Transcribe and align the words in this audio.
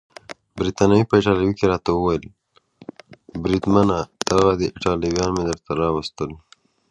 بریتانوي 0.59 1.03
په 1.07 1.13
ایټالوي 1.17 1.51
کې 1.57 1.65
راته 1.71 1.89
وویل: 1.93 2.25
بریدمنه 3.43 3.97
دغه 4.29 4.51
دي 4.59 4.67
ایټالویان 4.75 5.29
مې 5.35 5.43
درته 5.49 5.71
راوستل. 5.81 6.31